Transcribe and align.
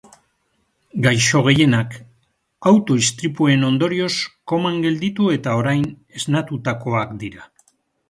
Gaixo 1.05 1.41
gehienak 1.47 1.97
auto 2.73 2.97
istripuen 3.03 3.69
ondorioz 3.69 4.11
koman 4.55 4.83
gelditu 4.89 5.33
eta 5.39 5.57
orain 5.63 5.89
esnatutakoak 6.23 7.19
dira. 7.27 7.51